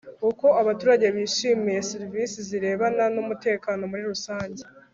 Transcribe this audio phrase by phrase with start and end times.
[0.29, 4.61] Uko abaturage bishimiye serivisi zirebana n umutekano muri rusange